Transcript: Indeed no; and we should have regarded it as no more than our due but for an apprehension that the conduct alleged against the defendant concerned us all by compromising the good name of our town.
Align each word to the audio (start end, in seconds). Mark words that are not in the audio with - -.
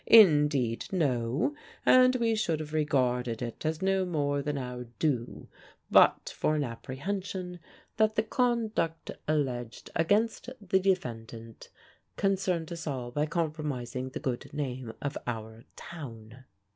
Indeed 0.07 0.87
no; 0.91 1.53
and 1.85 2.15
we 2.15 2.33
should 2.33 2.59
have 2.59 2.73
regarded 2.73 3.39
it 3.43 3.63
as 3.67 3.83
no 3.83 4.03
more 4.03 4.41
than 4.41 4.57
our 4.57 4.85
due 4.97 5.47
but 5.91 6.33
for 6.35 6.55
an 6.55 6.63
apprehension 6.63 7.59
that 7.97 8.15
the 8.15 8.23
conduct 8.23 9.11
alleged 9.27 9.91
against 9.95 10.49
the 10.59 10.79
defendant 10.79 11.69
concerned 12.17 12.71
us 12.71 12.87
all 12.87 13.11
by 13.11 13.27
compromising 13.27 14.09
the 14.09 14.19
good 14.19 14.51
name 14.51 14.91
of 15.03 15.19
our 15.27 15.65
town. 15.75 16.45